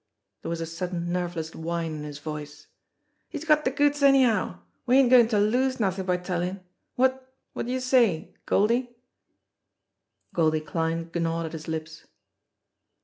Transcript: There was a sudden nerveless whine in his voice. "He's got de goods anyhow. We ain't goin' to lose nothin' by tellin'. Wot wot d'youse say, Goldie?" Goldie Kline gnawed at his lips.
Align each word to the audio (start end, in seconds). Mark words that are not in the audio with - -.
There 0.41 0.49
was 0.49 0.61
a 0.61 0.65
sudden 0.65 1.11
nerveless 1.11 1.53
whine 1.53 1.93
in 1.93 2.03
his 2.05 2.17
voice. 2.17 2.65
"He's 3.29 3.45
got 3.45 3.65
de 3.65 3.69
goods 3.69 4.01
anyhow. 4.01 4.59
We 4.87 4.97
ain't 4.97 5.11
goin' 5.11 5.27
to 5.27 5.37
lose 5.37 5.79
nothin' 5.79 6.07
by 6.07 6.17
tellin'. 6.17 6.61
Wot 6.97 7.21
wot 7.53 7.67
d'youse 7.67 7.85
say, 7.85 8.33
Goldie?" 8.47 8.95
Goldie 10.33 10.61
Kline 10.61 11.11
gnawed 11.13 11.45
at 11.45 11.53
his 11.53 11.67
lips. 11.67 12.07